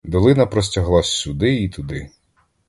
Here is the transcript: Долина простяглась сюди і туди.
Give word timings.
Долина 0.03 0.45
простяглась 0.45 1.09
сюди 1.13 1.55
і 1.63 1.69
туди. 1.69 2.09